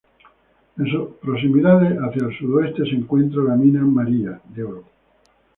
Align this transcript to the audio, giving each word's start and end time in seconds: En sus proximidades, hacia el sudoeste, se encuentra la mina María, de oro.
En 0.79 0.85
sus 0.87 1.09
proximidades, 1.21 1.95
hacia 1.99 2.25
el 2.25 2.35
sudoeste, 2.35 2.85
se 2.85 2.95
encuentra 2.95 3.43
la 3.43 3.55
mina 3.55 3.83
María, 3.85 4.41
de 4.49 4.63
oro. 4.63 4.83